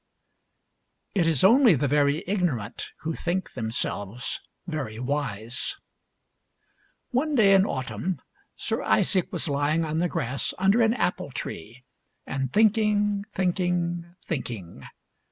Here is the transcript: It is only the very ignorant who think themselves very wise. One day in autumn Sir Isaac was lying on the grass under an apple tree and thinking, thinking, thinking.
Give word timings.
It 1.13 1.27
is 1.27 1.43
only 1.43 1.75
the 1.75 1.87
very 1.87 2.23
ignorant 2.25 2.87
who 3.01 3.13
think 3.13 3.51
themselves 3.53 4.41
very 4.65 4.97
wise. 4.97 5.75
One 7.11 7.35
day 7.35 7.53
in 7.53 7.67
autumn 7.67 8.19
Sir 8.55 8.81
Isaac 8.81 9.31
was 9.31 9.47
lying 9.47 9.85
on 9.85 9.99
the 9.99 10.09
grass 10.09 10.55
under 10.57 10.81
an 10.81 10.95
apple 10.95 11.29
tree 11.29 11.83
and 12.25 12.51
thinking, 12.51 13.25
thinking, 13.35 14.15
thinking. 14.25 14.87